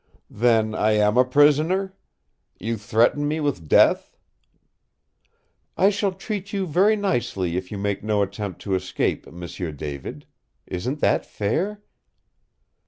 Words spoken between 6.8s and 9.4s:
nicely if you make no attempt to escape,